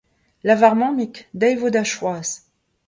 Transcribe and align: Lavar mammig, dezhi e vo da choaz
Lavar 0.47 0.75
mammig, 0.79 1.13
dezhi 1.39 1.55
e 1.57 1.59
vo 1.61 1.69
da 1.73 1.83
choaz 1.91 2.29